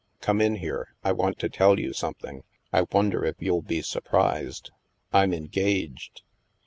[0.19, 2.41] Come in here; I want to tell you something.
[2.73, 4.71] I won der if you'll be surprised.
[5.13, 6.23] I'm engaged."